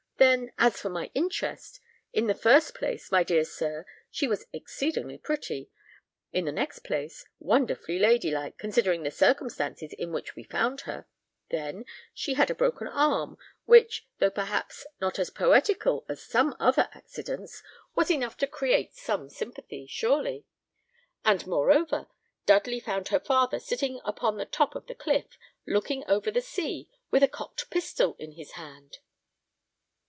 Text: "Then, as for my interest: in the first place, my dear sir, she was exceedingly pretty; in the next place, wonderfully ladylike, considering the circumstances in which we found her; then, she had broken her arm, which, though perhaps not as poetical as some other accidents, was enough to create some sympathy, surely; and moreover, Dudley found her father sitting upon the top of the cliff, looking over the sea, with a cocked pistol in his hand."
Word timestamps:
"Then, 0.17 0.51
as 0.59 0.79
for 0.79 0.89
my 0.89 1.09
interest: 1.15 1.79
in 2.13 2.27
the 2.27 2.35
first 2.35 2.75
place, 2.75 3.11
my 3.11 3.23
dear 3.23 3.43
sir, 3.43 3.87
she 4.11 4.27
was 4.27 4.45
exceedingly 4.53 5.17
pretty; 5.17 5.71
in 6.31 6.45
the 6.45 6.51
next 6.51 6.81
place, 6.83 7.25
wonderfully 7.39 7.97
ladylike, 7.97 8.55
considering 8.59 9.01
the 9.01 9.09
circumstances 9.09 9.93
in 9.93 10.11
which 10.11 10.35
we 10.35 10.43
found 10.43 10.81
her; 10.81 11.07
then, 11.49 11.85
she 12.13 12.35
had 12.35 12.55
broken 12.55 12.85
her 12.85 12.93
arm, 12.93 13.35
which, 13.65 14.07
though 14.19 14.29
perhaps 14.29 14.85
not 15.01 15.17
as 15.17 15.31
poetical 15.31 16.05
as 16.07 16.21
some 16.21 16.55
other 16.59 16.87
accidents, 16.93 17.63
was 17.95 18.11
enough 18.11 18.37
to 18.37 18.45
create 18.45 18.93
some 18.93 19.27
sympathy, 19.27 19.87
surely; 19.89 20.45
and 21.25 21.47
moreover, 21.47 22.05
Dudley 22.45 22.79
found 22.79 23.07
her 23.07 23.19
father 23.19 23.57
sitting 23.59 23.99
upon 24.05 24.37
the 24.37 24.45
top 24.45 24.75
of 24.75 24.85
the 24.85 24.93
cliff, 24.93 25.39
looking 25.65 26.03
over 26.07 26.29
the 26.29 26.41
sea, 26.41 26.87
with 27.09 27.23
a 27.23 27.27
cocked 27.27 27.71
pistol 27.71 28.15
in 28.19 28.33
his 28.33 28.51
hand." 28.51 28.99